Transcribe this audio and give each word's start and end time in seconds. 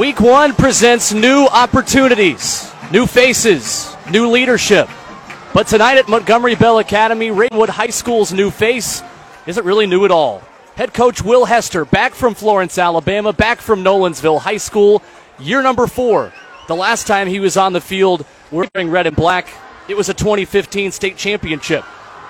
Week 0.00 0.18
one 0.18 0.54
presents 0.54 1.12
new 1.12 1.44
opportunities, 1.44 2.72
new 2.90 3.04
faces, 3.06 3.94
new 4.10 4.30
leadership. 4.30 4.88
But 5.52 5.66
tonight 5.66 5.98
at 5.98 6.08
Montgomery 6.08 6.54
Bell 6.54 6.78
Academy, 6.78 7.30
Ravenwood 7.30 7.68
High 7.68 7.90
School's 7.90 8.32
new 8.32 8.50
face 8.50 9.02
isn't 9.46 9.62
really 9.62 9.86
new 9.86 10.06
at 10.06 10.10
all. 10.10 10.42
Head 10.74 10.94
coach 10.94 11.22
Will 11.22 11.44
Hester, 11.44 11.84
back 11.84 12.14
from 12.14 12.32
Florence, 12.32 12.78
Alabama, 12.78 13.34
back 13.34 13.60
from 13.60 13.84
Nolensville 13.84 14.40
High 14.40 14.56
School, 14.56 15.02
year 15.38 15.62
number 15.62 15.86
four. 15.86 16.32
The 16.66 16.74
last 16.74 17.06
time 17.06 17.28
he 17.28 17.38
was 17.38 17.58
on 17.58 17.74
the 17.74 17.80
field 17.82 18.24
wearing 18.50 18.90
red 18.90 19.06
and 19.06 19.14
black, 19.14 19.48
it 19.86 19.98
was 19.98 20.08
a 20.08 20.14
2015 20.14 20.92
state 20.92 21.18
championship 21.18 21.84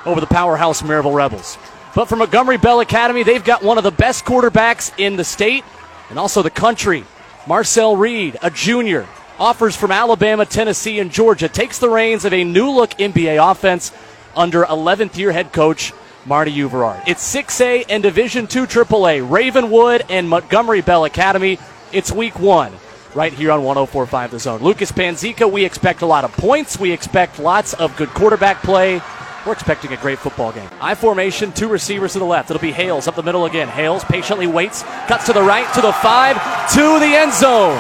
over 0.04 0.20
the 0.20 0.26
powerhouse 0.26 0.82
Maryville 0.82 1.14
Rebels. 1.14 1.56
But 1.94 2.06
for 2.06 2.16
Montgomery 2.16 2.58
Bell 2.58 2.80
Academy, 2.80 3.22
they've 3.22 3.44
got 3.44 3.62
one 3.62 3.78
of 3.78 3.84
the 3.84 3.92
best 3.92 4.24
quarterbacks 4.24 4.92
in 4.98 5.14
the 5.14 5.22
state 5.22 5.62
and 6.08 6.18
also 6.18 6.42
the 6.42 6.50
country. 6.50 7.04
Marcel 7.50 7.96
Reed, 7.96 8.38
a 8.42 8.48
junior, 8.48 9.08
offers 9.36 9.74
from 9.74 9.90
Alabama, 9.90 10.46
Tennessee, 10.46 11.00
and 11.00 11.10
Georgia, 11.10 11.48
takes 11.48 11.80
the 11.80 11.88
reins 11.88 12.24
of 12.24 12.32
a 12.32 12.44
new 12.44 12.70
look 12.70 12.90
MBA 12.90 13.50
offense 13.50 13.90
under 14.36 14.62
11th 14.62 15.16
year 15.16 15.32
head 15.32 15.52
coach 15.52 15.92
Marty 16.24 16.52
Euverard. 16.52 17.02
It's 17.08 17.34
6A 17.34 17.86
and 17.88 18.04
Division 18.04 18.44
II 18.44 18.68
AAA, 18.68 19.28
Ravenwood 19.28 20.04
and 20.08 20.28
Montgomery 20.28 20.80
Bell 20.80 21.04
Academy. 21.04 21.58
It's 21.90 22.12
week 22.12 22.38
one 22.38 22.72
right 23.16 23.32
here 23.32 23.50
on 23.50 23.64
1045 23.64 24.30
The 24.30 24.38
Zone. 24.38 24.60
Lucas 24.60 24.92
Panzica, 24.92 25.50
we 25.50 25.64
expect 25.64 26.02
a 26.02 26.06
lot 26.06 26.22
of 26.22 26.30
points. 26.34 26.78
We 26.78 26.92
expect 26.92 27.40
lots 27.40 27.74
of 27.74 27.96
good 27.96 28.10
quarterback 28.10 28.62
play. 28.62 29.02
We're 29.46 29.52
expecting 29.52 29.92
a 29.92 29.96
great 29.96 30.18
football 30.18 30.52
game. 30.52 30.68
I 30.82 30.94
formation, 30.94 31.52
two 31.52 31.68
receivers 31.68 32.12
to 32.12 32.18
the 32.18 32.26
left. 32.26 32.50
It'll 32.50 32.60
be 32.60 32.72
Hales 32.72 33.08
up 33.08 33.14
the 33.14 33.22
middle 33.22 33.46
again. 33.46 33.68
Hales 33.68 34.04
patiently 34.04 34.46
waits, 34.46 34.82
cuts 35.08 35.26
to 35.26 35.32
the 35.32 35.42
right, 35.42 35.72
to 35.74 35.80
the 35.80 35.92
five, 35.92 36.36
to 36.74 36.98
the 37.00 37.06
end 37.06 37.32
zone. 37.32 37.78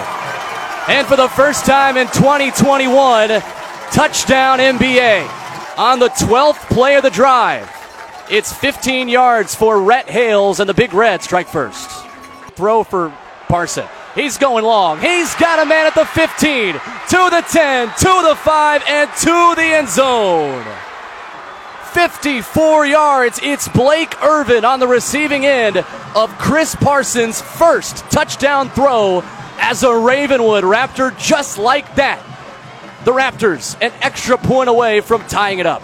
And 0.88 1.06
for 1.06 1.16
the 1.16 1.28
first 1.28 1.66
time 1.66 1.98
in 1.98 2.06
2021, 2.06 3.28
touchdown 3.92 4.58
MBA 4.58 5.28
on 5.76 5.98
the 5.98 6.08
12th 6.08 6.66
play 6.68 6.96
of 6.96 7.02
the 7.02 7.10
drive. 7.10 7.70
It's 8.30 8.52
15 8.52 9.08
yards 9.08 9.54
for 9.54 9.82
Rhett 9.82 10.08
Hales, 10.08 10.60
and 10.60 10.68
the 10.68 10.74
Big 10.74 10.94
Red 10.94 11.22
strike 11.22 11.48
first. 11.48 11.90
Throw 12.54 12.84
for 12.84 13.12
Parson. 13.48 13.86
He's 14.14 14.38
going 14.38 14.64
long. 14.64 14.98
He's 14.98 15.34
got 15.34 15.58
a 15.58 15.66
man 15.66 15.86
at 15.86 15.94
the 15.94 16.06
15, 16.06 16.72
to 16.72 17.30
the 17.30 17.44
10, 17.50 17.88
to 17.88 18.28
the 18.28 18.36
5, 18.36 18.82
and 18.88 19.10
to 19.10 19.54
the 19.56 19.62
end 19.62 19.88
zone. 19.88 20.89
54 21.90 22.86
yards. 22.86 23.40
It's 23.42 23.66
Blake 23.68 24.22
Irvin 24.22 24.64
on 24.64 24.78
the 24.78 24.86
receiving 24.86 25.44
end 25.44 25.78
of 26.14 26.30
Chris 26.38 26.74
Parsons' 26.76 27.40
first 27.40 27.98
touchdown 28.10 28.70
throw 28.70 29.22
as 29.58 29.82
a 29.82 29.96
Ravenwood 29.96 30.62
Raptor, 30.62 31.16
just 31.18 31.58
like 31.58 31.96
that. 31.96 32.24
The 33.04 33.12
Raptors, 33.12 33.76
an 33.80 33.92
extra 34.02 34.38
point 34.38 34.68
away 34.68 35.00
from 35.00 35.24
tying 35.26 35.58
it 35.58 35.66
up. 35.66 35.82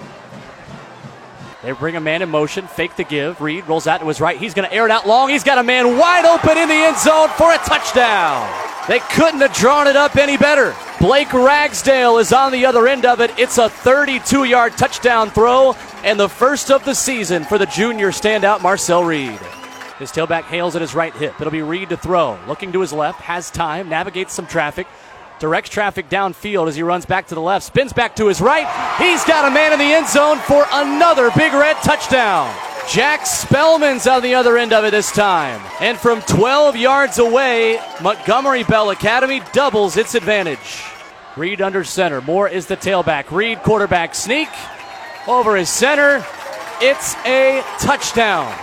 They 1.62 1.72
bring 1.72 1.96
a 1.96 2.00
man 2.00 2.22
in 2.22 2.28
motion, 2.28 2.68
fake 2.68 2.94
the 2.94 3.02
give. 3.02 3.40
Reed 3.40 3.66
rolls 3.66 3.88
out 3.88 3.98
to 3.98 4.06
his 4.06 4.20
right. 4.20 4.38
He's 4.38 4.54
going 4.54 4.68
to 4.68 4.72
air 4.72 4.84
it 4.84 4.92
out 4.92 5.08
long. 5.08 5.30
He's 5.30 5.42
got 5.42 5.58
a 5.58 5.64
man 5.64 5.98
wide 5.98 6.24
open 6.24 6.56
in 6.56 6.68
the 6.68 6.74
end 6.74 6.96
zone 6.96 7.28
for 7.30 7.52
a 7.52 7.58
touchdown. 7.58 8.48
They 8.86 9.00
couldn't 9.00 9.40
have 9.40 9.52
drawn 9.52 9.88
it 9.88 9.96
up 9.96 10.14
any 10.14 10.36
better. 10.36 10.76
Blake 11.00 11.32
Ragsdale 11.32 12.18
is 12.18 12.32
on 12.32 12.52
the 12.52 12.66
other 12.66 12.86
end 12.86 13.04
of 13.04 13.20
it. 13.20 13.36
It's 13.36 13.58
a 13.58 13.68
32 13.68 14.44
yard 14.44 14.76
touchdown 14.78 15.30
throw 15.30 15.74
and 16.06 16.20
the 16.20 16.28
first 16.28 16.70
of 16.70 16.84
the 16.84 16.94
season 16.94 17.42
for 17.42 17.58
the 17.58 17.66
junior 17.66 18.12
standout 18.12 18.62
Marcel 18.62 19.02
Reed. 19.02 19.40
His 19.98 20.12
tailback 20.12 20.44
Hales 20.44 20.76
at 20.76 20.80
his 20.80 20.94
right 20.94 21.12
hip. 21.12 21.34
It'll 21.40 21.50
be 21.50 21.62
Reed 21.62 21.88
to 21.88 21.96
throw. 21.96 22.38
Looking 22.46 22.70
to 22.72 22.80
his 22.80 22.92
left, 22.92 23.20
has 23.22 23.50
time, 23.50 23.88
navigates 23.88 24.32
some 24.32 24.46
traffic, 24.46 24.86
directs 25.40 25.68
traffic 25.68 26.08
downfield 26.08 26.68
as 26.68 26.76
he 26.76 26.84
runs 26.84 27.06
back 27.06 27.26
to 27.28 27.34
the 27.34 27.40
left, 27.40 27.66
spins 27.66 27.92
back 27.92 28.14
to 28.16 28.28
his 28.28 28.40
right. 28.40 28.68
He's 28.98 29.24
got 29.24 29.50
a 29.50 29.50
man 29.50 29.72
in 29.72 29.80
the 29.80 29.84
end 29.84 30.06
zone 30.06 30.38
for 30.38 30.64
another 30.70 31.32
big 31.32 31.52
red 31.52 31.76
touchdown. 31.78 32.54
Jack 32.88 33.26
Spellman's 33.26 34.06
on 34.06 34.22
the 34.22 34.36
other 34.36 34.56
end 34.56 34.72
of 34.72 34.84
it 34.84 34.92
this 34.92 35.10
time. 35.10 35.60
And 35.80 35.98
from 35.98 36.22
12 36.22 36.76
yards 36.76 37.18
away, 37.18 37.80
Montgomery 38.00 38.62
Bell 38.62 38.90
Academy 38.90 39.42
doubles 39.52 39.96
its 39.96 40.14
advantage. 40.14 40.84
Reed 41.36 41.60
under 41.60 41.82
center. 41.82 42.20
Moore 42.20 42.48
is 42.48 42.66
the 42.66 42.76
tailback. 42.76 43.32
Reed 43.32 43.58
quarterback 43.64 44.14
sneak 44.14 44.48
over 45.26 45.56
his 45.56 45.68
center. 45.68 46.24
It's 46.80 47.14
a 47.24 47.62
touchdown. 47.80 48.54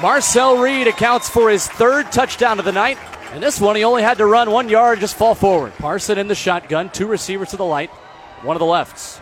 Marcel 0.00 0.58
Reed 0.58 0.86
accounts 0.86 1.28
for 1.28 1.50
his 1.50 1.66
third 1.66 2.10
touchdown 2.12 2.58
of 2.58 2.64
the 2.64 2.72
night. 2.72 2.98
And 3.32 3.42
this 3.42 3.60
one, 3.60 3.76
he 3.76 3.84
only 3.84 4.02
had 4.02 4.18
to 4.18 4.26
run 4.26 4.50
one 4.50 4.68
yard, 4.68 5.00
just 5.00 5.16
fall 5.16 5.34
forward. 5.34 5.72
Parson 5.74 6.18
in 6.18 6.28
the 6.28 6.34
shotgun, 6.34 6.90
two 6.90 7.06
receivers 7.06 7.50
to 7.50 7.56
the 7.56 7.64
light, 7.64 7.90
one 8.42 8.56
of 8.56 8.60
the 8.60 8.66
lefts. 8.66 9.20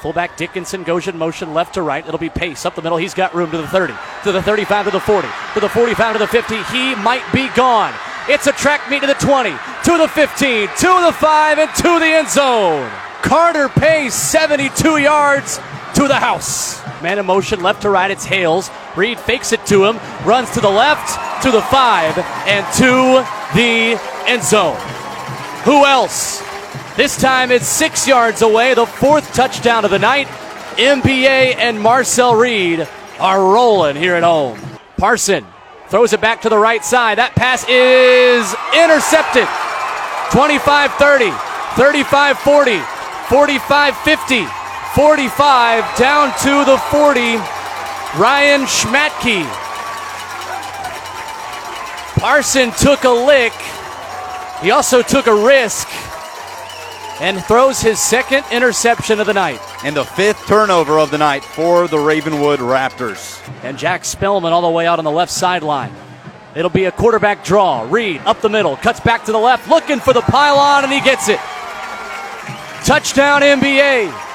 Fullback 0.00 0.36
Dickinson 0.36 0.82
goes 0.82 1.08
in 1.08 1.16
motion 1.16 1.54
left 1.54 1.74
to 1.74 1.82
right. 1.82 2.06
It'll 2.06 2.18
be 2.18 2.28
pace 2.28 2.66
up 2.66 2.74
the 2.74 2.82
middle. 2.82 2.98
He's 2.98 3.14
got 3.14 3.34
room 3.34 3.50
to 3.50 3.56
the 3.56 3.66
30, 3.66 3.94
to 4.24 4.32
the 4.32 4.42
35, 4.42 4.84
to 4.84 4.90
the 4.90 5.00
40, 5.00 5.28
to 5.54 5.60
the 5.60 5.68
45, 5.68 6.12
to 6.12 6.18
the 6.18 6.26
50. 6.26 6.62
He 6.64 6.94
might 6.96 7.24
be 7.32 7.48
gone. 7.56 7.94
It's 8.28 8.46
a 8.46 8.52
track 8.52 8.88
meet 8.90 9.00
to 9.00 9.06
the 9.06 9.14
20, 9.14 9.50
to 9.50 9.98
the 9.98 10.08
15, 10.08 10.68
to 10.68 11.02
the 11.06 11.12
5, 11.18 11.58
and 11.58 11.74
to 11.76 11.98
the 11.98 12.06
end 12.06 12.28
zone. 12.28 12.90
Carter 13.22 13.68
Pace, 13.70 14.14
72 14.14 14.98
yards 14.98 15.58
to 15.94 16.08
the 16.08 16.14
house. 16.14 16.82
Man 17.02 17.18
in 17.18 17.26
motion 17.26 17.62
left 17.62 17.82
to 17.82 17.90
right. 17.90 18.10
It's 18.10 18.24
Hales. 18.24 18.70
Reed 18.96 19.18
fakes 19.18 19.52
it 19.52 19.64
to 19.66 19.84
him, 19.84 19.98
runs 20.26 20.50
to 20.52 20.60
the 20.60 20.70
left, 20.70 21.42
to 21.42 21.50
the 21.50 21.62
five, 21.62 22.16
and 22.46 22.66
to 22.74 23.24
the 23.54 24.00
end 24.26 24.42
zone. 24.42 24.76
Who 25.64 25.84
else? 25.84 26.42
This 26.96 27.20
time 27.20 27.50
it's 27.50 27.66
six 27.66 28.06
yards 28.06 28.42
away, 28.42 28.74
the 28.74 28.86
fourth 28.86 29.32
touchdown 29.34 29.84
of 29.84 29.90
the 29.90 29.98
night. 29.98 30.28
MBA 30.76 31.56
and 31.56 31.80
Marcel 31.80 32.34
Reed 32.34 32.88
are 33.18 33.40
rolling 33.40 33.96
here 33.96 34.14
at 34.14 34.22
home. 34.22 34.58
Parson 34.96 35.46
throws 35.88 36.12
it 36.12 36.20
back 36.20 36.42
to 36.42 36.48
the 36.48 36.58
right 36.58 36.84
side. 36.84 37.18
That 37.18 37.34
pass 37.34 37.62
is 37.68 38.54
intercepted. 38.74 39.46
25 40.32 40.92
30, 40.94 41.30
35 41.76 42.38
40, 42.38 42.78
45 43.28 43.96
50, 43.98 44.46
45 44.94 45.96
down 45.96 46.28
to 46.38 46.64
the 46.64 46.78
40. 46.90 47.36
Ryan 48.16 48.62
Schmatke. 48.62 49.44
Parson 52.20 52.70
took 52.70 53.02
a 53.02 53.10
lick. 53.10 53.52
He 54.62 54.70
also 54.70 55.02
took 55.02 55.26
a 55.26 55.34
risk 55.34 55.88
and 57.20 57.42
throws 57.44 57.80
his 57.80 57.98
second 57.98 58.44
interception 58.52 59.18
of 59.18 59.26
the 59.26 59.34
night. 59.34 59.60
And 59.84 59.96
the 59.96 60.04
fifth 60.04 60.46
turnover 60.46 61.00
of 61.00 61.10
the 61.10 61.18
night 61.18 61.44
for 61.44 61.88
the 61.88 61.98
Ravenwood 61.98 62.60
Raptors. 62.60 63.42
And 63.64 63.76
Jack 63.76 64.04
Spellman 64.04 64.52
all 64.52 64.62
the 64.62 64.70
way 64.70 64.86
out 64.86 65.00
on 65.00 65.04
the 65.04 65.10
left 65.10 65.32
sideline. 65.32 65.92
It'll 66.54 66.70
be 66.70 66.84
a 66.84 66.92
quarterback 66.92 67.44
draw. 67.44 67.84
Reed 67.90 68.20
up 68.24 68.40
the 68.40 68.48
middle, 68.48 68.76
cuts 68.76 69.00
back 69.00 69.24
to 69.24 69.32
the 69.32 69.38
left, 69.38 69.68
looking 69.68 69.98
for 69.98 70.12
the 70.12 70.20
pylon, 70.20 70.84
and 70.84 70.92
he 70.92 71.00
gets 71.00 71.28
it. 71.28 71.40
Touchdown 72.84 73.42
MBA. 73.42 74.33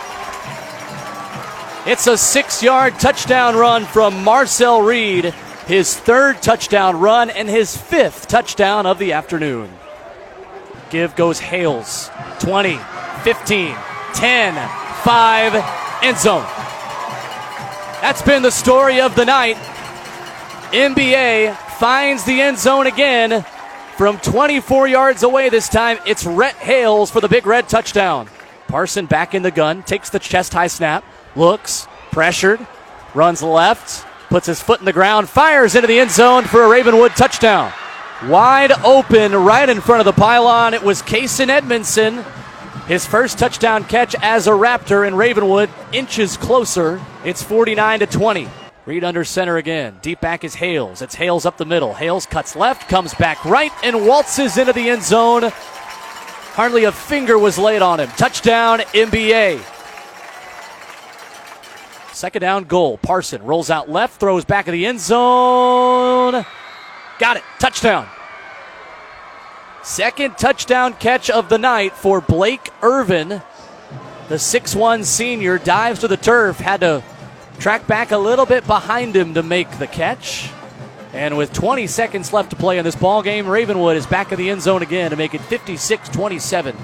It's 1.89 2.05
a 2.05 2.19
six 2.19 2.61
yard 2.61 2.99
touchdown 2.99 3.55
run 3.55 3.83
from 3.83 4.23
Marcel 4.23 4.83
Reed, 4.83 5.33
his 5.65 5.97
third 5.97 6.39
touchdown 6.39 6.99
run 6.99 7.31
and 7.31 7.49
his 7.49 7.75
fifth 7.75 8.27
touchdown 8.27 8.85
of 8.85 8.99
the 8.99 9.13
afternoon. 9.13 9.71
Give 10.91 11.15
goes 11.15 11.39
Hales. 11.39 12.11
20, 12.41 12.77
15, 13.23 13.75
10, 14.13 14.69
5, 15.03 16.03
end 16.03 16.17
zone. 16.19 16.45
That's 18.03 18.21
been 18.21 18.43
the 18.43 18.51
story 18.51 19.01
of 19.01 19.15
the 19.15 19.25
night. 19.25 19.55
MBA 20.71 21.55
finds 21.79 22.23
the 22.23 22.39
end 22.39 22.59
zone 22.59 22.85
again 22.85 23.43
from 23.97 24.19
24 24.19 24.87
yards 24.87 25.23
away 25.23 25.49
this 25.49 25.67
time. 25.67 25.97
It's 26.05 26.23
Rhett 26.23 26.53
Hales 26.53 27.09
for 27.09 27.19
the 27.19 27.27
big 27.27 27.47
red 27.47 27.67
touchdown. 27.67 28.29
Parson 28.67 29.07
back 29.07 29.33
in 29.33 29.41
the 29.41 29.49
gun, 29.49 29.81
takes 29.81 30.11
the 30.11 30.19
chest 30.19 30.53
high 30.53 30.67
snap, 30.67 31.03
looks, 31.35 31.87
pressured, 32.11 32.65
runs 33.13 33.41
left, 33.41 34.05
puts 34.29 34.47
his 34.47 34.61
foot 34.61 34.79
in 34.79 34.85
the 34.85 34.93
ground, 34.93 35.29
fires 35.29 35.75
into 35.75 35.87
the 35.87 35.99
end 35.99 36.11
zone 36.11 36.43
for 36.43 36.63
a 36.63 36.69
Ravenwood 36.69 37.11
touchdown. 37.11 37.71
Wide 38.27 38.71
open 38.83 39.33
right 39.33 39.69
in 39.69 39.79
front 39.79 40.01
of 40.01 40.05
the 40.05 40.19
pylon. 40.19 40.73
It 40.73 40.83
was 40.83 41.01
Kason 41.01 41.47
Edmondson. 41.47 42.23
His 42.87 43.05
first 43.05 43.39
touchdown 43.39 43.83
catch 43.83 44.15
as 44.21 44.47
a 44.47 44.51
Raptor 44.51 45.07
in 45.07 45.15
Ravenwood, 45.15 45.69
inches 45.93 46.37
closer. 46.37 46.99
It's 47.23 47.41
49 47.41 47.99
to 47.99 48.07
20. 48.07 48.49
Reed 48.85 49.03
under 49.03 49.23
center 49.23 49.57
again. 49.57 49.99
Deep 50.01 50.19
back 50.19 50.43
is 50.43 50.55
Hales. 50.55 51.01
It's 51.01 51.15
Hales 51.15 51.45
up 51.45 51.57
the 51.57 51.65
middle. 51.65 51.93
Hales 51.93 52.25
cuts 52.25 52.55
left, 52.55 52.89
comes 52.89 53.13
back 53.13 53.45
right, 53.45 53.71
and 53.83 54.07
waltzes 54.07 54.57
into 54.57 54.73
the 54.73 54.89
end 54.89 55.03
zone. 55.03 55.43
Hardly 55.43 56.85
a 56.85 56.91
finger 56.91 57.37
was 57.37 57.57
laid 57.57 57.81
on 57.81 57.99
him. 57.99 58.09
Touchdown, 58.17 58.79
MBA. 58.79 59.78
Second 62.19 62.41
down 62.41 62.65
goal. 62.65 62.97
Parson 62.97 63.41
rolls 63.43 63.69
out 63.69 63.89
left, 63.89 64.19
throws 64.19 64.43
back 64.43 64.67
of 64.67 64.73
the 64.73 64.85
end 64.85 64.99
zone. 64.99 66.45
Got 67.17 67.37
it. 67.37 67.43
Touchdown. 67.59 68.09
Second 69.83 70.37
touchdown 70.37 70.95
catch 70.95 71.29
of 71.29 71.47
the 71.47 71.57
night 71.57 71.93
for 71.93 72.19
Blake 72.19 72.71
Irvin. 72.81 73.29
The 74.27 74.35
6'1 74.35 75.05
senior 75.05 75.59
dives 75.59 76.01
to 76.01 76.09
the 76.09 76.17
turf, 76.17 76.57
had 76.57 76.81
to 76.81 77.05
track 77.57 77.87
back 77.87 78.11
a 78.11 78.17
little 78.17 78.45
bit 78.45 78.67
behind 78.67 79.15
him 79.15 79.35
to 79.35 79.41
make 79.41 79.71
the 79.79 79.87
catch. 79.87 80.51
And 81.13 81.37
with 81.37 81.53
20 81.53 81.87
seconds 81.87 82.33
left 82.33 82.49
to 82.49 82.57
play 82.57 82.79
in 82.79 82.83
this 82.83 82.97
ball 82.97 83.23
game, 83.23 83.45
Ravenwood 83.47 83.95
is 83.95 84.05
back 84.05 84.33
in 84.33 84.37
the 84.37 84.49
end 84.49 84.61
zone 84.61 84.81
again 84.81 85.11
to 85.11 85.15
make 85.15 85.33
it 85.33 85.39
56 85.39 86.09
27. 86.09 86.75